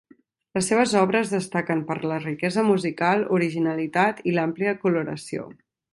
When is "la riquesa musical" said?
2.13-3.21